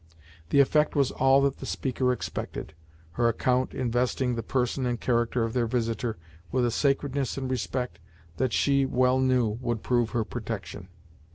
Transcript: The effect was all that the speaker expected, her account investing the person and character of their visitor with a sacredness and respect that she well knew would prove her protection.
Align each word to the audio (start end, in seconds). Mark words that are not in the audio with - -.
The 0.49 0.59
effect 0.61 0.95
was 0.95 1.11
all 1.11 1.43
that 1.43 1.57
the 1.57 1.65
speaker 1.67 2.11
expected, 2.11 2.73
her 3.11 3.29
account 3.29 3.75
investing 3.75 4.33
the 4.33 4.41
person 4.41 4.87
and 4.87 4.99
character 4.99 5.43
of 5.43 5.53
their 5.53 5.67
visitor 5.67 6.17
with 6.51 6.65
a 6.65 6.71
sacredness 6.71 7.37
and 7.37 7.51
respect 7.51 7.99
that 8.37 8.51
she 8.51 8.83
well 8.83 9.19
knew 9.19 9.47
would 9.61 9.83
prove 9.83 10.09
her 10.09 10.23
protection. 10.25 10.87